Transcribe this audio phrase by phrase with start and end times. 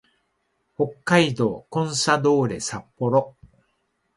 [0.75, 3.35] 北海道コンサドーレ札幌